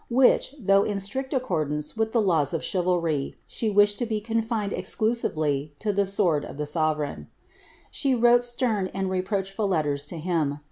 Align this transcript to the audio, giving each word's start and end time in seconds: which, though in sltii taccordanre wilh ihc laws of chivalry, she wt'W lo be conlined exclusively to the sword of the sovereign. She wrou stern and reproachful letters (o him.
which, 0.09 0.55
though 0.57 0.81
in 0.81 0.97
sltii 0.97 1.29
taccordanre 1.29 1.95
wilh 1.95 2.07
ihc 2.09 2.25
laws 2.25 2.55
of 2.55 2.63
chivalry, 2.63 3.35
she 3.45 3.71
wt'W 3.71 4.01
lo 4.01 4.07
be 4.07 4.19
conlined 4.19 4.73
exclusively 4.73 5.75
to 5.77 5.93
the 5.93 6.07
sword 6.07 6.43
of 6.43 6.57
the 6.57 6.65
sovereign. 6.65 7.27
She 7.91 8.15
wrou 8.15 8.41
stern 8.41 8.87
and 8.95 9.11
reproachful 9.11 9.67
letters 9.67 10.11
(o 10.11 10.17
him. 10.17 10.57